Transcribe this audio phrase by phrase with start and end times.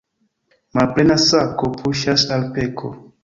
[0.77, 2.95] Malplena sako puŝas al peko.